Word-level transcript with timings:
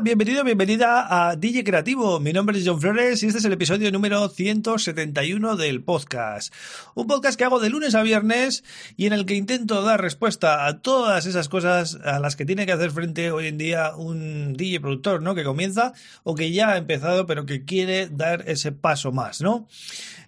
Bienvenido, 0.00 0.44
bienvenida 0.44 1.28
a 1.28 1.34
DJ 1.34 1.64
Creativo. 1.64 2.20
Mi 2.20 2.32
nombre 2.32 2.56
es 2.56 2.64
John 2.64 2.80
Flores 2.80 3.20
y 3.22 3.26
este 3.26 3.40
es 3.40 3.44
el 3.44 3.54
episodio 3.54 3.90
número 3.90 4.28
171 4.28 5.56
del 5.56 5.82
podcast. 5.82 6.54
Un 6.94 7.08
podcast 7.08 7.36
que 7.36 7.42
hago 7.42 7.58
de 7.58 7.68
lunes 7.68 7.96
a 7.96 8.02
viernes 8.02 8.62
y 8.96 9.06
en 9.06 9.12
el 9.12 9.26
que 9.26 9.34
intento 9.34 9.82
dar 9.82 10.00
respuesta 10.00 10.66
a 10.66 10.80
todas 10.82 11.26
esas 11.26 11.48
cosas 11.48 11.98
a 12.04 12.20
las 12.20 12.36
que 12.36 12.44
tiene 12.44 12.64
que 12.64 12.72
hacer 12.72 12.92
frente 12.92 13.32
hoy 13.32 13.48
en 13.48 13.58
día 13.58 13.96
un 13.96 14.54
DJ 14.54 14.78
productor, 14.78 15.20
¿no? 15.20 15.34
Que 15.34 15.42
comienza 15.42 15.92
o 16.22 16.36
que 16.36 16.52
ya 16.52 16.70
ha 16.70 16.76
empezado 16.76 17.26
pero 17.26 17.44
que 17.44 17.64
quiere 17.64 18.08
dar 18.08 18.44
ese 18.46 18.70
paso 18.70 19.10
más, 19.10 19.40
¿no? 19.40 19.66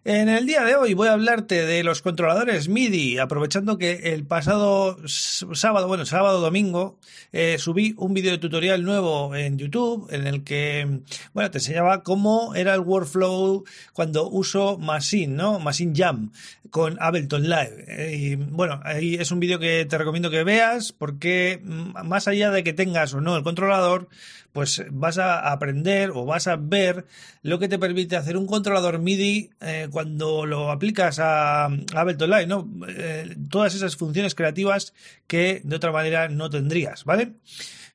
En 0.02 0.30
el 0.30 0.46
día 0.46 0.64
de 0.64 0.76
hoy 0.76 0.94
voy 0.94 1.08
a 1.08 1.12
hablarte 1.12 1.66
de 1.66 1.84
los 1.84 2.00
controladores 2.00 2.70
MIDI, 2.70 3.18
aprovechando 3.18 3.76
que 3.76 4.14
el 4.14 4.24
pasado 4.24 4.96
sábado, 5.06 5.88
bueno, 5.88 6.06
sábado 6.06 6.40
domingo, 6.40 6.98
eh, 7.32 7.58
subí 7.58 7.92
un 7.98 8.14
vídeo 8.14 8.30
de 8.30 8.38
tutorial 8.38 8.82
nuevo 8.82 9.36
en 9.36 9.58
YouTube 9.58 10.08
en 10.10 10.26
el 10.26 10.42
que, 10.42 11.02
bueno, 11.34 11.50
te 11.50 11.58
enseñaba 11.58 12.02
cómo 12.02 12.54
era 12.54 12.72
el 12.72 12.80
workflow 12.80 13.64
cuando 13.92 14.26
uso 14.26 14.78
Machine, 14.78 15.34
¿no? 15.34 15.60
Machine 15.60 15.92
Jam 15.94 16.32
con 16.70 16.96
Ableton 17.00 17.42
Live. 17.42 17.84
Eh, 17.88 18.16
y 18.16 18.34
bueno, 18.36 18.80
ahí 18.84 19.14
es 19.14 19.30
un 19.30 19.40
vídeo 19.40 19.58
que 19.58 19.84
te 19.84 19.98
recomiendo 19.98 20.30
que 20.30 20.44
veas 20.44 20.92
porque 20.92 21.60
mm, 21.62 22.06
más 22.06 22.28
allá 22.28 22.50
de 22.50 22.64
que 22.64 22.72
tengas 22.72 23.12
o 23.14 23.20
no 23.20 23.36
el 23.36 23.42
controlador, 23.42 24.08
pues 24.52 24.84
vas 24.90 25.18
a 25.18 25.52
aprender 25.52 26.10
o 26.10 26.24
vas 26.24 26.46
a 26.46 26.56
ver 26.56 27.06
lo 27.42 27.58
que 27.58 27.68
te 27.68 27.78
permite 27.78 28.16
hacer 28.16 28.36
un 28.36 28.46
controlador 28.46 28.98
MIDI 28.98 29.50
eh, 29.60 29.88
cuando 29.90 30.46
lo 30.46 30.70
aplicas 30.70 31.18
a, 31.18 31.66
Ableton 31.66 32.30
Live, 32.30 32.46
¿no? 32.46 32.68
Eh, 32.88 33.36
todas 33.48 33.74
esas 33.74 33.96
funciones 33.96 34.34
creativas 34.34 34.92
que 35.26 35.60
de 35.64 35.76
otra 35.76 35.92
manera 35.92 36.28
no 36.28 36.50
tendrías, 36.50 37.04
¿vale? 37.04 37.34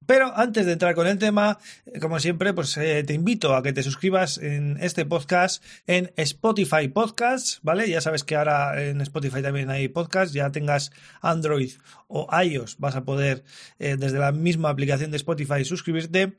Pero 0.06 0.38
antes 0.38 0.66
de 0.66 0.74
entrar 0.74 0.94
con 0.94 1.08
el 1.08 1.18
tema, 1.18 1.58
como 2.00 2.20
siempre, 2.20 2.54
pues 2.54 2.74
te 2.76 3.14
invito 3.14 3.56
a 3.56 3.64
que 3.64 3.74
te 3.74 3.82
suscribas 3.82 4.38
en 4.38 4.78
este 4.80 5.04
podcast 5.04 5.64
en 5.88 6.12
Spotify 6.16 6.88
Podcasts, 6.88 7.60
¿vale? 7.64 7.90
Ya 7.90 8.02
sabes 8.02 8.24
que 8.24 8.36
ahora 8.36 8.65
en 8.74 9.02
Spotify 9.02 9.42
también 9.42 9.70
hay 9.70 9.88
podcasts, 9.88 10.34
ya 10.34 10.52
tengas 10.52 10.92
Android 11.22 11.72
o 12.08 12.28
iOS, 12.44 12.78
vas 12.80 12.96
a 12.96 13.04
poder 13.06 13.44
eh, 13.80 13.96
desde 13.98 14.20
la 14.20 14.32
misma 14.32 14.70
aplicación 14.70 15.12
de 15.12 15.18
Spotify 15.18 15.64
suscribirte. 15.66 16.34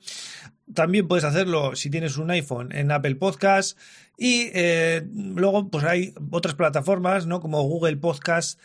También 0.75 1.07
puedes 1.07 1.25
hacerlo 1.25 1.77
si 1.77 1.91
tienes 1.91 2.17
un 2.17 2.31
iPhone 2.31 2.73
en 2.73 2.91
Apple 2.91 3.15
Podcasts 3.17 3.77
y 4.19 4.51
luego 5.15 5.69
pues 5.69 5.85
hay 5.85 6.13
otras 6.31 6.55
plataformas, 6.55 7.27
¿no? 7.27 7.41
Como 7.41 7.63
Google 7.63 7.99
Podcasts 7.99 8.59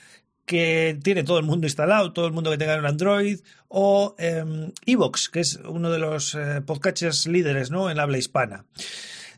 que 0.45 1.00
tiene 1.02 1.23
todo 1.23 1.39
el 1.39 1.45
mundo 1.45 1.66
instalado, 1.66 2.14
todo 2.14 2.28
el 2.28 2.34
mundo 2.34 2.52
que 2.52 2.58
tenga 2.58 2.78
un 2.78 2.86
Android, 2.86 3.39
o 3.67 4.16
eh, 4.17 4.44
Evox, 4.86 5.30
que 5.30 5.39
es 5.39 5.56
uno 5.66 5.89
de 5.92 6.00
los 6.00 6.36
eh, 6.36 6.62
podcatchers 6.66 7.28
líderes 7.28 7.72
¿no? 7.72 7.89
en 7.89 8.00
habla 8.00 8.17
hispana. 8.17 8.66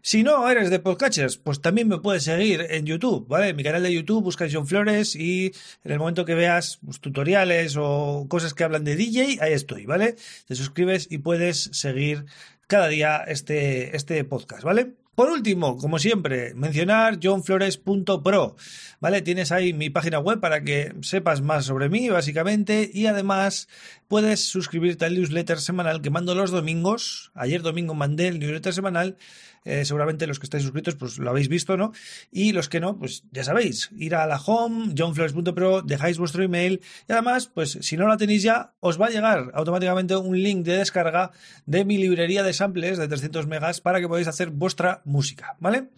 Si 0.06 0.22
no 0.22 0.50
eres 0.50 0.70
de 0.70 0.80
podcatchers, 0.80 1.38
pues 1.38 1.62
también 1.62 1.88
me 1.88 1.98
puedes 1.98 2.26
seguir 2.26 2.68
en 2.70 2.86
YouTube, 2.86 3.26
¿vale? 3.30 3.48
En 3.48 3.56
mi 3.56 3.64
canal 3.64 3.84
de 3.84 3.94
YouTube 3.94 4.22
buscas 4.22 4.52
John 4.54 4.68
Flores 4.68 5.16
y 5.16 5.54
en 5.86 5.92
el 5.94 5.98
momento 5.98 6.26
que 6.26 6.36
veas 6.36 6.80
pues, 6.84 7.00
tutoriales 7.00 7.78
o 7.80 8.26
cosas 8.28 8.54
que 8.54 8.66
hablan 8.66 8.84
de 8.84 8.98
DJ, 8.98 9.38
ahí 9.40 9.54
estoy, 9.54 9.86
¿vale? 9.86 10.18
Te 10.46 10.56
suscribes 10.56 11.08
y 11.10 11.20
puedes 11.20 11.70
seguir 11.72 12.26
cada 12.68 12.90
día 12.90 13.24
este, 13.26 13.96
este 13.96 14.22
podcast, 14.26 14.64
¿vale? 14.64 14.92
Por 15.16 15.30
último, 15.30 15.78
como 15.78 16.00
siempre, 16.00 16.54
mencionar 16.54 17.20
johnflores.pro, 17.24 18.58
¿vale? 19.00 19.22
Tienes 19.22 19.54
ahí 19.54 19.72
mi 19.72 19.90
página 19.90 20.20
web 20.20 20.42
para 20.42 20.64
que 20.64 20.96
sepas 21.02 21.42
más 21.42 21.66
sobre 21.66 21.88
mí, 21.88 22.10
básicamente, 22.10 22.92
y 22.92 23.06
además 23.06 23.70
puedes 24.10 24.44
suscribirte 24.44 25.06
al 25.06 25.14
newsletter 25.14 25.60
semanal 25.60 26.02
que 26.02 26.10
mando 26.10 26.36
los 26.36 26.52
domingos. 26.52 27.32
Ayer 27.36 27.62
domingo 27.62 27.94
mandé 27.94 28.28
el 28.28 28.40
newsletter 28.40 28.74
semanal 28.74 29.18
eh, 29.66 29.86
seguramente 29.86 30.28
los 30.28 30.40
que 30.40 30.46
estáis 30.46 30.64
suscritos 30.64 30.96
pues 30.96 31.18
lo 31.18 31.30
habéis 31.30 31.48
visto, 31.48 31.78
¿no? 31.78 31.92
Y 32.32 32.52
los 32.52 32.70
que 32.70 32.80
no, 32.80 32.98
pues 32.98 33.24
ya 33.32 33.44
sabéis, 33.44 33.90
ir 33.98 34.16
a 34.16 34.26
la 34.28 34.38
home, 34.38 34.94
johnflores.pro, 34.98 35.82
dejáis 35.82 36.18
vuestro 36.18 36.44
email 36.44 36.82
y 37.08 37.12
además, 37.12 37.48
pues 37.54 37.78
si 37.82 37.98
no 37.98 38.08
la 38.08 38.18
tenéis 38.18 38.44
ya, 38.44 38.74
os 38.80 39.00
va 39.00 39.08
a 39.08 39.10
llegar 39.10 39.52
automáticamente 39.54 40.16
un 40.16 40.42
link 40.42 40.66
de 40.66 40.78
descarga 40.78 41.32
de 41.66 41.86
mi 41.86 41.98
librería 41.98 42.44
de 42.44 42.54
samples 42.54 42.98
de 42.98 43.08
300 43.08 43.48
megas 43.48 43.82
para 43.82 44.00
que 44.00 44.08
podáis 44.08 44.28
hacer 44.28 44.50
vuestra 44.50 45.02
música, 45.06 45.56
¿vale? 45.60 45.90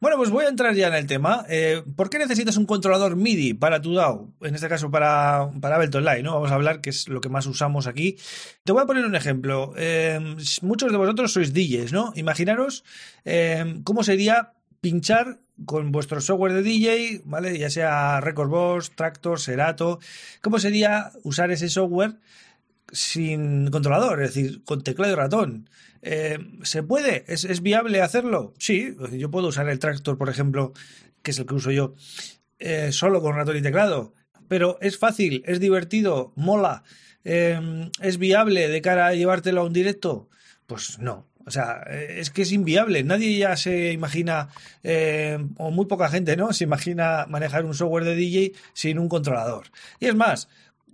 Bueno, 0.00 0.16
pues 0.16 0.30
voy 0.30 0.46
a 0.46 0.48
entrar 0.48 0.74
ya 0.74 0.88
en 0.88 0.94
el 0.94 1.06
tema. 1.06 1.44
Eh, 1.50 1.82
¿Por 1.94 2.08
qué 2.08 2.18
necesitas 2.18 2.56
un 2.56 2.64
controlador 2.64 3.16
MIDI 3.16 3.52
para 3.52 3.82
tu 3.82 3.92
DAO? 3.92 4.32
En 4.40 4.54
este 4.54 4.66
caso 4.66 4.90
para, 4.90 5.50
para 5.60 5.76
Ableton 5.76 6.02
Live, 6.02 6.22
¿no? 6.22 6.32
Vamos 6.32 6.50
a 6.50 6.54
hablar 6.54 6.80
que 6.80 6.88
es 6.88 7.06
lo 7.06 7.20
que 7.20 7.28
más 7.28 7.44
usamos 7.46 7.86
aquí. 7.86 8.16
Te 8.64 8.72
voy 8.72 8.82
a 8.82 8.86
poner 8.86 9.04
un 9.04 9.14
ejemplo. 9.14 9.74
Eh, 9.76 10.18
muchos 10.62 10.90
de 10.90 10.96
vosotros 10.96 11.34
sois 11.34 11.52
DJs, 11.52 11.92
¿no? 11.92 12.14
Imaginaros 12.16 12.82
eh, 13.24 13.80
cómo 13.84 14.02
sería 14.02 14.52
pinchar 14.80 15.38
con 15.66 15.92
vuestro 15.92 16.20
software 16.20 16.52
de 16.52 16.62
DJ, 16.62 17.22
¿vale? 17.24 17.58
Ya 17.58 17.70
sea 17.70 18.20
Record 18.20 18.48
Boss, 18.48 18.92
Tractor, 18.92 19.38
Serato. 19.38 20.00
¿Cómo 20.40 20.58
sería 20.58 21.12
usar 21.22 21.50
ese 21.50 21.68
software 21.68 22.16
sin 22.92 23.70
controlador, 23.70 24.22
es 24.22 24.34
decir, 24.34 24.64
con 24.64 24.82
teclado 24.82 25.12
y 25.12 25.16
ratón? 25.16 25.70
Eh, 26.02 26.38
¿Se 26.62 26.82
puede? 26.82 27.24
¿Es, 27.28 27.60
viable 27.60 28.00
hacerlo? 28.00 28.54
Sí, 28.58 28.96
yo 29.12 29.30
puedo 29.30 29.48
usar 29.48 29.68
el 29.68 29.78
Tractor, 29.78 30.16
por 30.16 30.30
ejemplo, 30.30 30.72
que 31.22 31.32
es 31.32 31.38
el 31.38 31.46
que 31.46 31.54
uso 31.54 31.70
yo, 31.70 31.94
eh, 32.58 32.90
solo 32.92 33.20
con 33.20 33.36
ratón 33.36 33.56
y 33.56 33.62
teclado. 33.62 34.14
Pero 34.48 34.78
es 34.80 34.98
fácil, 34.98 35.42
es 35.46 35.60
divertido, 35.60 36.32
mola. 36.36 36.82
¿Es 37.22 38.16
viable 38.16 38.68
de 38.68 38.80
cara 38.80 39.08
a 39.08 39.14
llevártelo 39.14 39.60
a 39.60 39.64
un 39.64 39.74
directo? 39.74 40.30
Pues 40.66 40.98
no, 40.98 41.29
o 41.46 41.50
sea, 41.50 41.82
es 41.90 42.30
que 42.30 42.42
es 42.42 42.52
inviable. 42.52 43.02
Nadie 43.02 43.36
ya 43.36 43.56
se 43.56 43.92
imagina, 43.92 44.48
eh, 44.82 45.38
o 45.56 45.70
muy 45.70 45.86
poca 45.86 46.08
gente, 46.08 46.36
¿no? 46.36 46.52
Se 46.52 46.64
imagina 46.64 47.26
manejar 47.28 47.64
un 47.64 47.74
software 47.74 48.04
de 48.04 48.14
DJ 48.14 48.52
sin 48.72 48.98
un 48.98 49.08
controlador. 49.08 49.66
Y 49.98 50.06
es 50.06 50.14
más, 50.14 50.48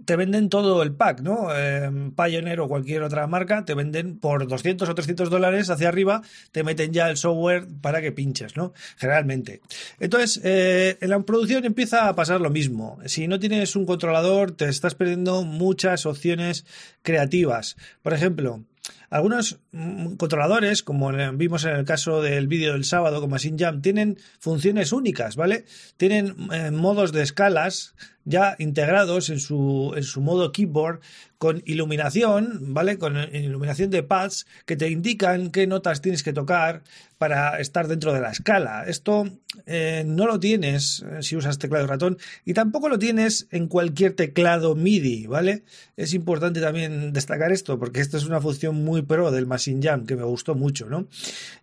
te 0.04 0.16
venden 0.16 0.48
todo 0.48 0.82
el 0.82 0.94
pack, 0.94 1.20
¿no? 1.20 1.48
Eh, 1.54 1.90
Pioneer 2.16 2.60
o 2.60 2.68
cualquier 2.68 3.02
otra 3.02 3.26
marca 3.26 3.64
te 3.64 3.74
venden 3.74 4.18
por 4.18 4.46
200 4.46 4.88
o 4.88 4.94
300 4.94 5.30
dólares 5.30 5.70
hacia 5.70 5.88
arriba, 5.88 6.22
te 6.52 6.62
meten 6.62 6.92
ya 6.92 7.08
el 7.08 7.16
software 7.16 7.66
para 7.80 8.00
que 8.00 8.12
pinches, 8.12 8.56
¿no? 8.56 8.72
Generalmente. 8.96 9.60
Entonces, 9.98 10.40
eh, 10.44 10.98
en 11.00 11.10
la 11.10 11.20
producción 11.20 11.64
empieza 11.64 12.08
a 12.08 12.14
pasar 12.14 12.40
lo 12.40 12.50
mismo. 12.50 12.98
Si 13.06 13.26
no 13.28 13.38
tienes 13.38 13.76
un 13.76 13.86
controlador, 13.86 14.52
te 14.52 14.68
estás 14.68 14.94
perdiendo 14.94 15.42
muchas 15.42 16.06
opciones 16.06 16.66
creativas. 17.02 17.76
Por 18.02 18.12
ejemplo, 18.12 18.64
algunos 19.10 19.60
mm, 19.72 20.14
controladores, 20.14 20.82
como 20.82 21.12
vimos 21.34 21.64
en 21.64 21.76
el 21.76 21.84
caso 21.84 22.22
del 22.22 22.48
vídeo 22.48 22.72
del 22.72 22.84
sábado 22.84 23.20
con 23.20 23.30
Machine 23.30 23.56
Jam, 23.58 23.82
tienen 23.82 24.18
funciones 24.38 24.92
únicas, 24.92 25.36
¿vale? 25.36 25.64
Tienen 25.96 26.34
eh, 26.52 26.70
modos 26.70 27.12
de 27.12 27.22
escalas 27.22 27.94
ya 28.26 28.56
integrados 28.58 29.30
en 29.30 29.38
su, 29.38 29.94
en 29.96 30.02
su 30.02 30.20
modo 30.20 30.50
keyboard 30.50 31.00
con 31.38 31.62
iluminación, 31.64 32.74
¿vale? 32.74 32.98
Con 32.98 33.16
iluminación 33.32 33.90
de 33.90 34.02
pads 34.02 34.46
que 34.64 34.76
te 34.76 34.88
indican 34.90 35.50
qué 35.50 35.66
notas 35.66 36.00
tienes 36.00 36.22
que 36.22 36.32
tocar 36.32 36.82
para 37.18 37.60
estar 37.60 37.88
dentro 37.88 38.12
de 38.12 38.20
la 38.20 38.30
escala. 38.30 38.84
Esto 38.86 39.30
eh, 39.66 40.02
no 40.06 40.26
lo 40.26 40.40
tienes 40.40 41.04
eh, 41.08 41.22
si 41.22 41.36
usas 41.36 41.58
teclado 41.58 41.84
y 41.84 41.88
ratón 41.88 42.18
y 42.44 42.54
tampoco 42.54 42.88
lo 42.88 42.98
tienes 42.98 43.46
en 43.50 43.68
cualquier 43.68 44.14
teclado 44.14 44.74
MIDI, 44.74 45.26
¿vale? 45.26 45.62
Es 45.96 46.12
importante 46.12 46.60
también 46.60 47.12
destacar 47.12 47.52
esto 47.52 47.78
porque 47.78 48.00
esto 48.00 48.16
es 48.16 48.24
una 48.24 48.40
función 48.40 48.82
muy 48.84 48.95
pro 49.02 49.30
del 49.30 49.46
Machine 49.46 49.80
Jam 49.82 50.06
que 50.06 50.16
me 50.16 50.24
gustó 50.24 50.54
mucho, 50.54 50.88
¿no? 50.88 51.06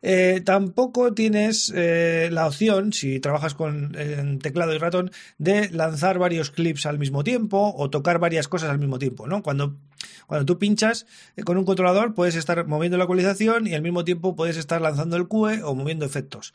Eh, 0.02 0.42
tampoco 0.46 1.14
tienes 1.14 1.74
la 1.74 2.48
opción, 2.48 2.94
si 2.94 3.20
trabajas 3.20 3.54
con 3.54 3.96
teclado 4.42 4.74
y 4.74 4.78
ratón, 4.78 5.12
de 5.38 5.70
lanzar 5.70 6.20
varios 6.20 6.52
clips 6.52 6.86
al 6.86 7.00
mismo 7.00 7.24
tiempo 7.24 7.74
o 7.76 7.90
tocar 7.90 8.20
varias 8.20 8.48
cosas 8.48 8.70
al 8.70 8.80
mismo 8.80 9.00
tiempo, 9.00 9.28
¿no? 9.28 9.42
Cuando, 9.44 9.76
cuando 10.28 10.46
tú 10.46 10.60
pinchas 10.60 11.06
eh, 11.36 11.44
con 11.44 11.58
un 11.58 11.66
controlador 11.66 12.14
puedes 12.14 12.36
estar 12.36 12.66
moviendo 12.68 12.98
la 12.98 13.06
ecualización 13.06 13.68
y 13.68 13.74
al 13.74 13.82
mismo 13.82 14.04
tiempo 14.04 14.36
puedes 14.36 14.58
estar 14.58 14.82
lanzando 14.82 15.18
el 15.18 15.28
QE 15.28 15.64
o 15.64 15.76
moviendo 15.76 16.06
efectos. 16.06 16.54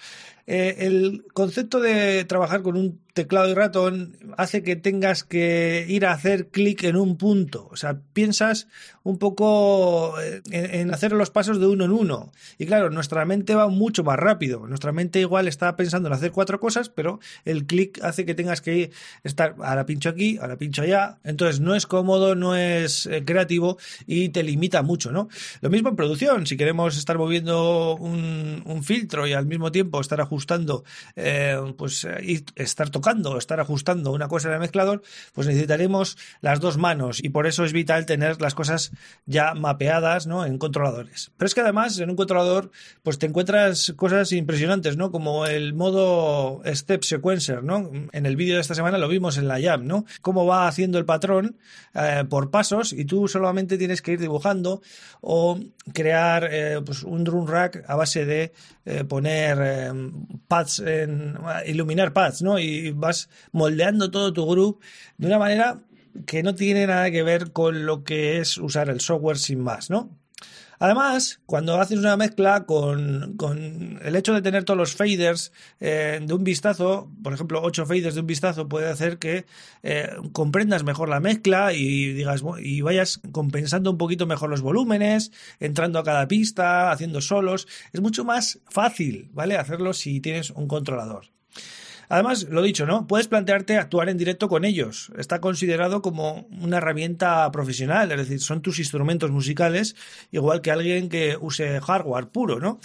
Eh, 0.51 0.87
el 0.87 1.27
concepto 1.35 1.79
de 1.79 2.25
trabajar 2.25 2.63
con 2.63 2.75
un 2.75 3.01
teclado 3.13 3.51
y 3.51 3.55
ratón 3.55 4.17
hace 4.39 4.63
que 4.63 4.77
tengas 4.77 5.23
que 5.23 5.85
ir 5.87 6.07
a 6.07 6.13
hacer 6.13 6.49
clic 6.49 6.85
en 6.85 6.97
un 6.97 7.19
punto. 7.19 7.69
O 7.71 7.77
sea, 7.77 7.99
piensas 8.15 8.67
un 9.03 9.19
poco 9.19 10.19
eh, 10.21 10.41
en, 10.51 10.95
hacer 10.95 11.13
los 11.13 11.31
pasos 11.31 11.61
de 11.61 11.67
uno 11.67 11.85
en 11.85 11.91
uno. 11.91 12.33
Y 12.57 12.65
claro, 12.65 12.89
nuestra 12.89 13.27
mente 13.27 13.55
va 13.55 13.69
mucho 13.69 14.05
más 14.05 14.17
rápido. 14.19 14.67
Nuestra 14.67 14.93
mente 14.93 15.21
igual 15.21 15.49
está 15.49 15.77
pensando 15.77 16.09
en 16.09 16.15
hacer 16.15 16.33
cuatro 16.33 16.61
cosas, 16.61 16.89
pero 16.89 17.21
el 17.45 17.67
clic 17.67 18.03
hace 18.03 18.25
que 18.25 18.35
tengas 18.35 18.63
que 18.63 18.91
estar, 19.25 19.55
ahora 19.63 19.85
pincho 19.85 20.09
aquí, 20.09 20.39
ahora 20.39 20.57
pincho 20.57 20.81
allá. 20.81 21.19
Entonces 21.25 21.61
no 21.61 21.75
es 21.75 21.87
cómodo, 21.87 22.35
no 22.35 22.57
es 22.57 23.07
creativo 23.27 23.38
creativo 23.39 23.79
y 24.07 24.31
te 24.31 24.43
limita 24.43 24.83
mucho, 24.83 25.13
¿no? 25.13 25.29
Lo 25.61 25.71
mismo 25.71 25.89
en 25.89 25.97
producción, 25.97 26.47
si 26.47 26.57
queremos 26.57 26.97
estar 26.97 27.19
moviendo 27.19 27.97
un, 27.97 28.83
filtro 28.83 29.27
y 29.27 29.33
al 29.33 29.47
mismo 29.47 29.73
tiempo 29.73 30.01
estar 30.01 30.21
ajustando, 30.21 30.85
eh, 31.17 31.57
pues 31.77 32.07
y 32.23 32.45
estar 32.55 32.91
tocando, 32.91 33.37
estar 33.37 33.59
ajustando 33.61 34.13
una 34.13 34.29
cosa 34.29 34.49
en 34.49 34.55
el 34.55 34.61
mezclador, 34.61 35.03
pues 35.35 35.47
necesitaremos 35.49 36.17
las 36.41 36.61
dos 36.61 36.79
manos 36.79 37.23
y 37.23 37.31
por 37.31 37.47
eso 37.47 37.65
es 37.65 37.73
vital 37.73 38.07
tener 38.07 38.41
las 38.41 38.55
cosas 38.55 38.93
ya 39.27 39.55
mapeadas, 39.55 40.27
¿no? 40.27 40.47
En 40.47 40.59
controladores. 40.59 41.33
Pero 41.37 41.47
es 41.47 41.55
que 41.55 41.61
además 41.61 41.99
en 41.99 42.11
un 42.11 42.17
controlador, 42.17 42.71
pues 43.03 43.19
te 43.19 43.27
encuentras 43.27 43.93
cosas 43.97 44.33
impresionantes, 44.33 44.97
¿no? 44.97 45.11
Como 45.11 45.47
el 45.47 45.75
modo 45.75 46.63
Step 46.65 47.03
Sequencer, 47.03 47.63
¿no? 47.63 47.91
En 48.13 48.27
el 48.27 48.37
vídeo 48.37 48.55
de 48.55 48.61
esta 48.61 48.75
semana 48.75 48.99
lo 48.99 49.09
vimos 49.09 49.39
en 49.39 49.49
la 49.49 49.61
Jam, 49.61 49.87
¿no? 49.87 50.05
Cómo 50.23 50.47
va 50.47 50.69
haciendo 50.69 50.99
el 50.99 51.05
patrón 51.05 51.57
eh, 51.95 52.25
por 52.29 52.51
pasos 52.51 52.93
y 52.93 53.05
tú 53.05 53.28
solamente 53.29 53.79
tienes 53.79 54.03
que 54.03 54.13
ir 54.13 54.21
dibujando 54.21 54.83
o 55.21 55.59
crear 55.93 56.49
eh, 56.51 56.81
pues 56.85 57.03
un 57.03 57.25
drum 57.25 57.47
rack 57.47 57.85
a 57.87 57.95
base 57.97 58.25
de 58.25 58.53
eh, 58.85 59.05
poner 59.05 59.93
pads, 60.49 60.81
en, 60.81 61.37
iluminar 61.67 62.13
pads, 62.13 62.43
¿no? 62.43 62.59
Y 62.59 62.91
vas 62.91 63.29
moldeando 63.53 64.11
todo 64.11 64.33
tu 64.33 64.47
grupo 64.47 64.81
de 65.17 65.27
una 65.27 65.39
manera 65.39 65.81
que 66.27 66.43
no 66.43 66.55
tiene 66.55 66.87
nada 66.87 67.11
que 67.11 67.23
ver 67.23 67.53
con 67.53 67.87
lo 67.87 68.03
que 68.05 68.39
es 68.39 68.59
usar 68.59 68.89
el 68.89 69.01
software 69.01 69.39
sin 69.39 69.61
más, 69.61 69.91
¿no? 69.91 70.11
Además, 70.79 71.41
cuando 71.47 71.81
haces 71.81 71.99
una 71.99 72.17
mezcla 72.17 72.65
con, 72.65 73.99
el 74.03 74.17
hecho 74.17 74.33
de 74.35 74.43
tener 74.43 74.65
todos 74.65 74.79
los 74.79 74.95
faders 74.95 75.53
eh, 75.81 76.21
de 76.23 76.35
un 76.35 76.45
vistazo, 76.45 77.11
por 77.23 77.33
ejemplo, 77.33 77.61
ocho 77.63 77.85
faders 77.85 78.15
de 78.15 78.21
un 78.21 78.27
vistazo 78.27 78.69
puede 78.69 78.89
hacer 78.89 79.19
que 79.19 79.45
eh, 79.83 80.11
comprendas 80.33 80.85
mejor 80.85 81.09
la 81.09 81.21
mezcla 81.21 81.73
y 81.73 82.13
digas 82.13 82.43
y 82.63 82.81
vayas 82.81 83.21
compensando 83.33 83.91
un 83.91 83.99
poquito 83.99 84.27
mejor 84.27 84.51
los 84.51 84.61
volúmenes, 84.61 85.33
entrando 85.59 85.99
a 85.99 86.05
cada 86.05 86.29
pista, 86.29 86.93
haciendo 86.93 87.21
solos. 87.21 87.67
Es 87.93 88.01
mucho 88.01 88.25
más 88.25 88.61
fácil, 88.69 89.29
¿vale? 89.33 89.57
Hacerlo 89.57 89.93
si 89.93 90.21
tienes 90.21 90.51
un 90.51 90.69
controlador. 90.69 91.27
Además, 92.09 92.47
lo 92.49 92.63
dicho, 92.63 92.87
¿no? 92.87 93.07
Puedes 93.07 93.29
plantearte 93.29 93.77
actuar 93.77 94.09
en 94.09 94.17
directo 94.17 94.49
con 94.49 94.65
ellos. 94.65 95.13
Está 95.19 95.41
considerado 95.41 96.01
como 96.03 96.49
una 96.61 96.79
herramienta 96.79 97.51
profesional, 97.53 98.11
es 98.13 98.19
decir, 98.19 98.41
son 98.41 98.63
tus 98.63 98.79
instrumentos 98.79 99.31
musicales, 99.31 99.97
igual 100.31 100.63
que 100.63 100.71
alguien 100.71 101.09
que 101.09 101.37
use 101.41 101.81
hardware 101.81 102.29
puro, 102.29 102.61
¿no? 102.61 102.81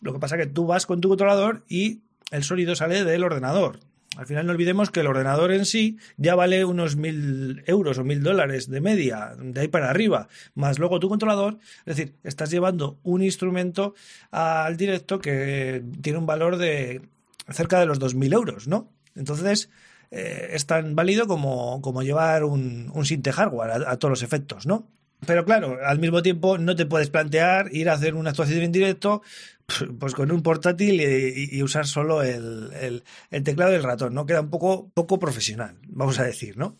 Lo 0.00 0.12
que 0.12 0.18
pasa 0.18 0.36
es 0.36 0.46
que 0.46 0.52
tú 0.52 0.66
vas 0.66 0.86
con 0.86 1.00
tu 1.00 1.08
controlador 1.08 1.64
y 1.68 2.00
el 2.30 2.42
sonido 2.42 2.74
sale 2.74 3.04
del 3.04 3.24
ordenador. 3.24 3.78
Al 4.16 4.26
final 4.26 4.46
no 4.46 4.52
olvidemos 4.52 4.90
que 4.90 5.00
el 5.00 5.08
ordenador 5.08 5.50
en 5.50 5.66
sí 5.66 5.98
ya 6.16 6.34
vale 6.34 6.64
unos 6.64 6.94
mil 6.94 7.62
euros 7.66 7.98
o 7.98 8.04
mil 8.04 8.22
dólares 8.22 8.70
de 8.70 8.80
media, 8.80 9.34
de 9.38 9.60
ahí 9.60 9.68
para 9.68 9.90
arriba, 9.90 10.28
más 10.54 10.78
luego 10.78 11.00
tu 11.00 11.08
controlador. 11.08 11.58
Es 11.84 11.96
decir, 11.96 12.14
estás 12.22 12.50
llevando 12.50 12.98
un 13.02 13.22
instrumento 13.22 13.94
al 14.30 14.76
directo 14.76 15.18
que 15.18 15.82
tiene 16.00 16.18
un 16.18 16.26
valor 16.26 16.58
de 16.58 17.02
cerca 17.50 17.80
de 17.80 17.86
los 17.86 18.00
2.000 18.00 18.32
euros, 18.32 18.68
¿no? 18.68 18.92
Entonces, 19.14 19.70
eh, 20.10 20.50
es 20.52 20.66
tan 20.66 20.94
válido 20.94 21.26
como, 21.26 21.80
como 21.82 22.02
llevar 22.02 22.44
un, 22.44 22.90
un 22.94 23.04
Sinte 23.04 23.32
hardware 23.32 23.84
a, 23.86 23.96
todos 23.96 24.10
los 24.10 24.22
efectos, 24.22 24.66
¿no? 24.66 24.88
Pero 25.26 25.44
claro, 25.44 25.78
al 25.84 25.98
mismo 25.98 26.22
tiempo 26.22 26.58
no 26.58 26.76
te 26.76 26.86
puedes 26.86 27.08
plantear 27.08 27.68
ir 27.72 27.88
a 27.88 27.94
hacer 27.94 28.14
una 28.14 28.30
actuación 28.30 28.62
en 28.62 28.72
directo 28.72 29.22
pues 29.98 30.14
con 30.14 30.30
un 30.30 30.42
portátil 30.42 31.00
y, 31.00 31.62
usar 31.62 31.86
solo 31.86 32.22
el, 32.22 32.70
el, 32.80 33.04
el, 33.30 33.42
teclado 33.42 33.72
y 33.72 33.76
el 33.76 33.82
ratón, 33.82 34.14
¿no? 34.14 34.26
Queda 34.26 34.42
un 34.42 34.50
poco, 34.50 34.90
poco 34.92 35.18
profesional, 35.18 35.76
vamos 35.88 36.18
a 36.18 36.24
decir, 36.24 36.56
¿no? 36.56 36.76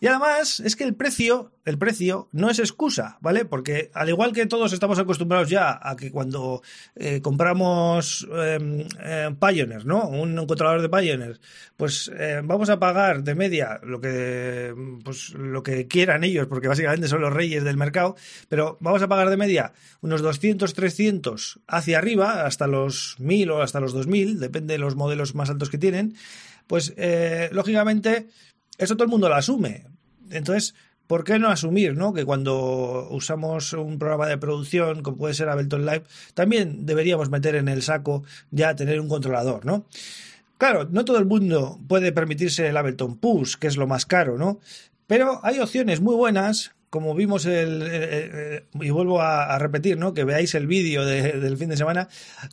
Y 0.00 0.06
además 0.06 0.60
es 0.60 0.76
que 0.76 0.84
el 0.84 0.94
precio, 0.94 1.52
el 1.66 1.76
precio 1.76 2.30
no 2.32 2.48
es 2.48 2.58
excusa, 2.58 3.18
¿vale? 3.20 3.44
Porque 3.44 3.90
al 3.92 4.08
igual 4.08 4.32
que 4.32 4.46
todos 4.46 4.72
estamos 4.72 4.98
acostumbrados 4.98 5.50
ya 5.50 5.78
a 5.82 5.94
que 5.94 6.10
cuando 6.10 6.62
eh, 6.96 7.20
compramos 7.20 8.26
em, 8.32 8.86
eh, 8.98 9.28
Pioneer, 9.38 9.84
¿no? 9.84 10.08
Un, 10.08 10.34
controlador 10.46 10.80
de 10.80 10.88
Pioneer, 10.88 11.38
pues 11.76 12.10
eh, 12.18 12.40
vamos 12.42 12.70
a 12.70 12.78
pagar 12.78 13.22
de 13.22 13.34
media 13.34 13.78
lo 13.82 14.00
que, 14.00 14.74
pues, 15.04 15.34
lo 15.34 15.62
que 15.62 15.86
quieran 15.86 16.24
ellos, 16.24 16.46
porque 16.46 16.68
básicamente 16.68 17.06
son 17.06 17.20
los 17.20 17.34
reyes 17.34 17.62
del 17.62 17.76
mercado, 17.76 18.16
pero 18.48 18.78
vamos 18.80 19.02
a 19.02 19.08
pagar 19.08 19.28
de 19.28 19.36
media 19.36 19.74
unos 20.00 20.22
200, 20.22 20.72
300 20.72 21.60
hacia 21.66 21.98
arriba, 21.98 22.46
hasta 22.46 22.66
los 22.66 23.16
1000 23.18 23.50
o 23.50 23.62
hasta 23.62 23.80
los 23.80 23.92
2000, 23.92 24.40
depende 24.40 24.74
de 24.74 24.78
los 24.78 24.96
modelos 24.96 25.34
más 25.34 25.50
altos 25.50 25.68
que 25.68 25.76
tienen, 25.76 26.14
pues 26.66 26.94
lógicamente 27.50 28.28
eso 28.80 28.96
todo 28.96 29.04
el 29.04 29.10
mundo 29.10 29.28
lo 29.28 29.34
asume. 29.34 29.84
Entonces, 30.30 30.74
¿por 31.06 31.22
qué 31.24 31.38
no 31.38 31.48
asumir 31.48 31.94
¿no? 31.96 32.12
que 32.12 32.24
cuando 32.24 33.08
usamos 33.10 33.72
un 33.74 33.98
programa 33.98 34.26
de 34.26 34.38
producción, 34.38 35.02
como 35.02 35.18
puede 35.18 35.34
ser 35.34 35.48
Ableton 35.48 35.84
Live, 35.84 36.04
también 36.34 36.86
deberíamos 36.86 37.30
meter 37.30 37.54
en 37.56 37.68
el 37.68 37.82
saco 37.82 38.24
ya 38.50 38.74
tener 38.74 39.00
un 39.00 39.08
controlador, 39.08 39.66
¿no? 39.66 39.84
Claro, 40.56 40.88
no 40.90 41.04
todo 41.04 41.18
el 41.18 41.26
mundo 41.26 41.78
puede 41.88 42.12
permitirse 42.12 42.66
el 42.68 42.76
Ableton 42.76 43.16
Push, 43.16 43.56
que 43.56 43.66
es 43.66 43.76
lo 43.76 43.86
más 43.86 44.06
caro, 44.06 44.36
¿no? 44.36 44.60
Pero 45.06 45.40
hay 45.42 45.58
opciones 45.58 46.00
muy 46.00 46.14
buenas 46.14 46.72
como 46.90 47.14
vimos 47.14 47.46
el, 47.46 48.64
y 48.80 48.90
vuelvo 48.90 49.22
a, 49.22 49.58
repetir, 49.58 49.96
¿no? 49.96 50.12
Que 50.12 50.24
veáis 50.24 50.54
el 50.56 50.66
vídeo 50.66 51.04
del 51.04 51.56
fin 51.56 51.68
de 51.68 51.76
semana, 51.76 52.08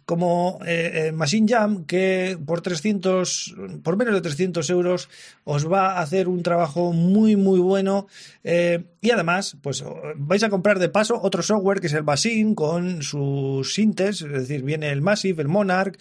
como 0.05 0.59
eh, 0.65 1.07
eh, 1.07 1.11
Machine 1.11 1.47
Jam, 1.49 1.85
que 1.85 2.37
por 2.45 2.61
300, 2.61 3.55
por 3.83 3.97
menos 3.97 4.13
de 4.13 4.21
300 4.21 4.69
euros, 4.69 5.09
os 5.43 5.69
va 5.71 5.93
a 5.93 6.01
hacer 6.01 6.27
un 6.27 6.43
trabajo 6.43 6.93
muy, 6.93 7.35
muy 7.35 7.59
bueno. 7.59 8.07
Eh, 8.43 8.85
y 9.01 9.11
además, 9.11 9.57
pues 9.61 9.83
vais 10.15 10.43
a 10.43 10.49
comprar 10.49 10.79
de 10.79 10.89
paso 10.89 11.19
otro 11.21 11.41
software 11.41 11.79
que 11.79 11.87
es 11.87 11.93
el 11.93 12.03
Basin 12.03 12.53
con 12.53 13.01
sus 13.01 13.73
sintes, 13.73 14.21
es 14.21 14.31
decir, 14.31 14.63
viene 14.63 14.91
el 14.91 15.01
Massive, 15.01 15.41
el 15.41 15.47
Monarch, 15.47 15.97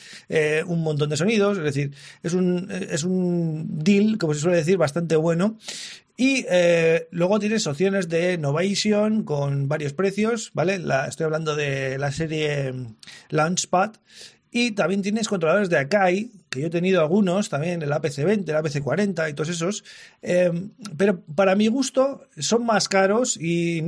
un 0.67 0.83
montón 0.83 1.09
de 1.09 1.17
sonidos, 1.17 1.59
es 1.59 1.65
decir, 1.65 1.93
es 2.23 2.35
un, 2.35 2.69
es 2.71 3.05
un 3.05 3.79
deal, 3.79 4.19
como 4.19 4.35
se 4.35 4.41
suele 4.41 4.59
decir, 4.59 4.77
bastante 4.77 5.17
bueno. 5.17 5.57
Y 6.17 6.47
eh, 6.49 7.09
luego 7.11 7.39
tienes 7.39 7.67
opciones 7.67 8.09
de 8.09 8.39
Novation 8.39 9.25
con 9.25 9.69
varios 9.69 9.93
precios, 9.93 10.51
¿vale? 10.55 10.79
La, 10.79 11.07
estoy 11.07 11.25
hablando 11.25 11.55
de 11.55 11.99
la 11.99 12.11
serie 12.11 12.73
Launchpad. 13.29 13.97
Y 14.51 14.71
también 14.71 15.03
tienes 15.03 15.29
controladores 15.29 15.69
de 15.69 15.77
Akai, 15.79 16.31
yo 16.61 16.67
he 16.67 16.71
tenido 16.71 17.01
algunos, 17.01 17.49
también 17.49 17.83
el 17.83 17.91
APC20, 17.91 18.49
el 18.49 18.57
APC40 18.57 19.31
y 19.31 19.35
todos 19.35 19.49
esos. 19.49 19.85
Eh, 20.23 20.51
pero 20.97 21.21
para 21.35 21.55
mi 21.55 21.69
gusto 21.69 22.27
son 22.39 22.67
más 22.67 22.89
caros 22.89 23.37
y 23.37 23.83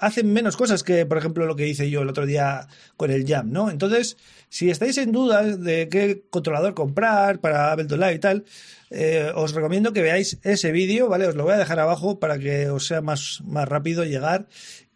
hacen 0.00 0.32
menos 0.32 0.56
cosas 0.56 0.82
que, 0.82 1.06
por 1.06 1.18
ejemplo, 1.18 1.46
lo 1.46 1.56
que 1.56 1.68
hice 1.68 1.90
yo 1.90 2.02
el 2.02 2.08
otro 2.08 2.26
día 2.26 2.68
con 2.96 3.10
el 3.10 3.26
Jam, 3.26 3.50
¿no? 3.50 3.70
Entonces, 3.70 4.16
si 4.48 4.70
estáis 4.70 4.98
en 4.98 5.12
duda 5.12 5.42
de 5.42 5.88
qué 5.88 6.24
controlador 6.30 6.74
comprar 6.74 7.40
para 7.40 7.72
Ableton 7.72 8.00
Live 8.00 8.14
y 8.14 8.18
tal, 8.18 8.44
eh, 8.90 9.32
os 9.34 9.52
recomiendo 9.52 9.92
que 9.92 10.02
veáis 10.02 10.38
ese 10.42 10.70
vídeo, 10.70 11.08
¿vale? 11.08 11.26
Os 11.26 11.34
lo 11.34 11.44
voy 11.44 11.54
a 11.54 11.58
dejar 11.58 11.80
abajo 11.80 12.20
para 12.20 12.38
que 12.38 12.70
os 12.70 12.86
sea 12.86 13.00
más, 13.00 13.42
más 13.44 13.68
rápido 13.68 14.04
llegar 14.04 14.46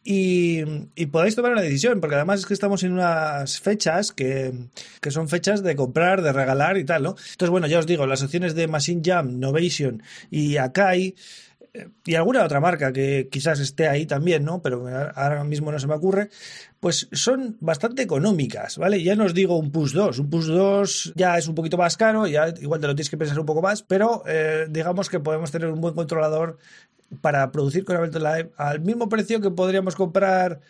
y, 0.03 0.65
podáis 1.07 1.37
tomar 1.37 1.53
una 1.53 1.61
decisión, 1.61 2.01
porque 2.01 2.17
además 2.17 2.41
es 2.41 2.47
que 2.47 2.55
estamos 2.55 2.83
en 2.83 2.93
unas 2.93 3.61
fechas 3.61 4.13
que, 4.13 4.53
que, 5.01 5.11
son 5.11 5.29
fechas 5.29 5.63
de 5.63 5.77
comprar, 5.77 6.23
de 6.23 6.33
regalar 6.33 6.79
y 6.79 6.85
tal, 6.85 7.03
¿no? 7.03 7.11
Entonces, 7.33 7.51
bueno, 7.51 7.67
ya 7.67 7.79
os 7.79 7.87
digo, 7.87 8.07
las 8.07 8.23
opciones 8.23 8.55
de 8.55 8.67
Machine 8.67 9.03
Jam, 9.05 9.39
Novation 9.39 10.03
y 10.31 10.57
Akai 10.57 11.15
y 12.05 12.15
alguna 12.15 12.45
otra 12.45 12.61
marca 12.61 12.93
que 12.93 13.29
quizás 13.31 13.61
esté 13.61 13.89
ahí 13.89 14.07
también, 14.07 14.45
¿no? 14.45 14.61
Pero 14.63 14.87
ahora 15.15 15.45
mismo 15.45 15.71
no 15.71 15.79
se 15.79 15.87
me 15.87 15.95
ocurre, 15.95 16.29
pues 16.81 17.09
son 17.13 17.57
bastante 17.61 18.03
económicas, 18.03 18.79
¿vale? 18.79 19.03
Ya 19.03 19.15
no 19.15 19.25
os 19.25 19.35
digo 19.35 19.57
un 19.59 19.71
Push 19.71 19.93
2, 19.93 20.19
un 20.19 20.31
Push 20.31 20.47
2 20.47 21.13
ya 21.15 21.39
es 21.39 21.47
un 21.47 21.55
poquito 21.55 21.77
más 21.77 21.97
caro, 21.97 22.27
ya 22.27 22.49
igual 22.61 22.81
te 22.81 22.87
lo 22.87 22.95
tienes 22.95 23.11
que 23.11 23.17
pensar 23.17 23.39
un 23.39 23.47
poco 23.47 23.63
más, 23.63 23.83
pero 23.83 24.25
eh, 24.27 24.67
digamos 24.69 25.09
que 25.09 25.21
podemos 25.21 25.51
tener 25.51 25.69
un 25.69 25.81
buen 25.81 25.95
controlador 25.95 26.59
para 27.21 27.51
producir 27.53 27.85
con 27.85 27.97
Ableton 27.97 28.23
Live 28.23 28.51
al 28.57 28.81
mismo 28.81 29.09
precio 29.09 29.41
que 29.41 29.51
podríamos 29.51 29.95
comprar 29.95 30.61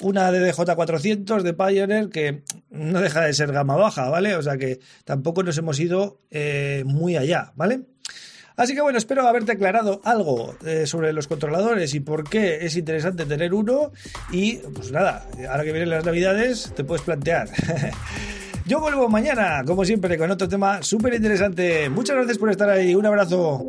una 0.00 0.30
DDJ400 0.30 1.42
de 1.42 1.54
Pioneer 1.54 2.08
que 2.10 2.42
no 2.70 3.00
deja 3.00 3.22
de 3.22 3.32
ser 3.32 3.52
gama 3.52 3.76
baja, 3.76 4.08
¿vale? 4.08 4.34
O 4.36 4.42
sea 4.42 4.58
que 4.58 4.80
tampoco 5.04 5.42
nos 5.42 5.56
hemos 5.56 5.78
ido 5.78 6.20
eh, 6.30 6.82
muy 6.86 7.16
allá, 7.16 7.52
¿vale? 7.54 7.82
Así 8.56 8.74
que 8.74 8.80
bueno, 8.80 8.98
espero 8.98 9.26
haberte 9.26 9.52
aclarado 9.52 10.00
algo 10.04 10.54
eh, 10.64 10.86
sobre 10.86 11.12
los 11.12 11.26
controladores 11.26 11.94
y 11.94 12.00
por 12.00 12.28
qué 12.28 12.64
es 12.64 12.76
interesante 12.76 13.26
tener 13.26 13.52
uno. 13.52 13.90
Y 14.30 14.56
pues 14.58 14.92
nada, 14.92 15.26
ahora 15.50 15.64
que 15.64 15.72
vienen 15.72 15.90
las 15.90 16.04
navidades, 16.04 16.72
te 16.76 16.84
puedes 16.84 17.02
plantear. 17.02 17.48
Yo 18.66 18.80
vuelvo 18.80 19.08
mañana, 19.08 19.62
como 19.66 19.84
siempre, 19.84 20.16
con 20.16 20.30
otro 20.30 20.48
tema 20.48 20.82
súper 20.82 21.14
interesante. 21.14 21.90
Muchas 21.90 22.16
gracias 22.16 22.38
por 22.38 22.50
estar 22.50 22.70
ahí. 22.70 22.94
Un 22.94 23.04
abrazo. 23.04 23.62